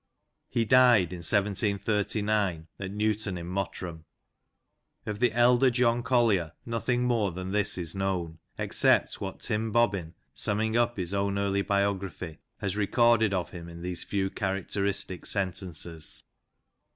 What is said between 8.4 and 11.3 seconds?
except what Tim Bobbin, summing up his